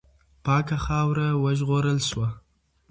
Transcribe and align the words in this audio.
پاکه 0.45 0.77
خاوره 0.85 1.27
وژغورل 1.43 1.99
سوه. 2.09 2.27